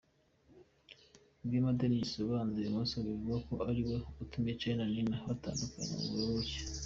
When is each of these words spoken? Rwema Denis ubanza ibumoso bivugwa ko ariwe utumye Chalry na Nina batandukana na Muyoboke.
Rwema 1.43 1.71
Denis 1.79 2.11
ubanza 2.23 2.55
ibumoso 2.59 2.95
bivugwa 3.05 3.35
ko 3.47 3.53
ariwe 3.69 3.95
utumye 4.21 4.51
Chalry 4.59 4.77
na 4.79 4.85
Nina 4.93 5.17
batandukana 5.27 5.83
na 5.97 6.05
Muyoboke. 6.11 6.59